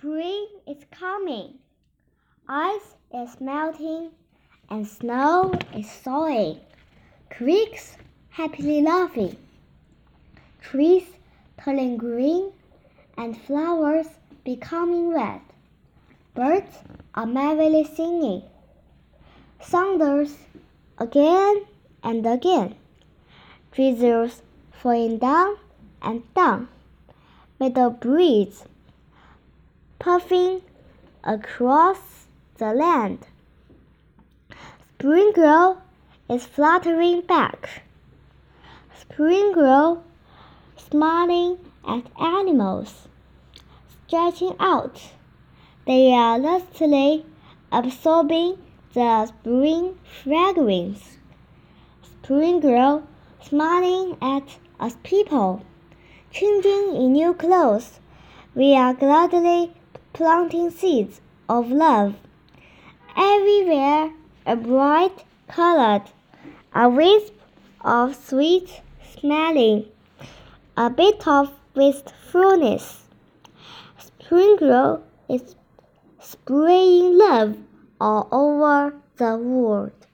[0.00, 1.58] Spring is coming.
[2.48, 4.08] Ice is melting
[4.70, 6.58] and snow is thawing.
[7.28, 7.98] Creeks
[8.30, 9.36] happily laughing.
[10.62, 11.04] Trees
[11.62, 12.50] turning green
[13.18, 14.06] and flowers
[14.42, 15.42] becoming red.
[16.34, 16.78] Birds
[17.14, 18.42] are merrily singing.
[19.60, 20.34] Thunders
[20.96, 21.66] again
[22.02, 22.74] and again.
[23.70, 24.40] Drizzles
[24.72, 25.56] falling down
[26.00, 26.68] and down.
[27.60, 28.64] A breeze
[30.00, 30.62] puffing
[31.22, 33.26] across the land.
[34.94, 35.82] Spring Girl
[36.28, 37.82] is fluttering back.
[38.98, 40.02] Spring Girl
[40.78, 43.08] smiling at animals,
[44.06, 45.12] stretching out.
[45.86, 47.26] They are lustily
[47.70, 48.56] absorbing
[48.94, 51.18] the spring fragrance.
[52.02, 53.06] Spring Girl
[53.42, 55.62] smiling at us people,
[56.32, 58.00] changing in new clothes.
[58.54, 59.74] We are gladly
[60.20, 62.14] planting seeds of love.
[63.16, 64.12] Everywhere
[64.44, 66.02] a bright colored,
[66.74, 67.32] a wisp
[67.80, 68.82] of sweet
[69.18, 69.86] smelling,
[70.76, 73.04] a bit of wistfulness.
[73.96, 75.56] Spring Girl is
[76.20, 77.56] spraying love
[77.98, 80.06] all over the world.